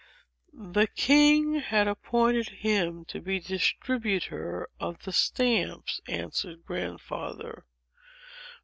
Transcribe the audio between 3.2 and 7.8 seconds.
be distributor of the stamps," answered Grandfather.